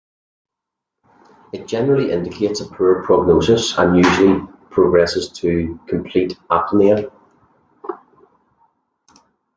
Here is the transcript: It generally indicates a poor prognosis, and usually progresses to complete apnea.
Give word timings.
It 1.53 1.67
generally 1.67 2.11
indicates 2.11 2.59
a 2.59 2.67
poor 2.67 3.03
prognosis, 3.03 3.77
and 3.77 3.95
usually 3.95 4.41
progresses 4.71 5.29
to 5.33 5.79
complete 5.87 6.39
apnea. 6.49 7.11